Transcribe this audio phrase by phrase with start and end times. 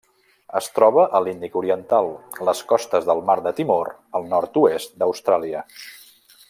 [0.59, 2.09] Es troba a l'Índic oriental:
[2.49, 5.67] les costes del mar de Timor al nord-oest d'Austràlia.